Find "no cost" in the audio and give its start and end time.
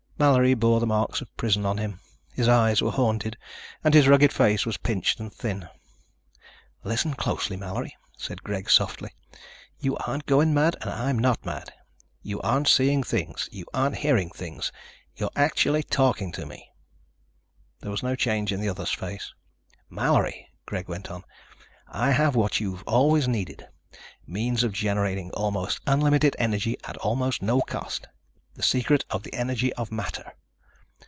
27.41-28.07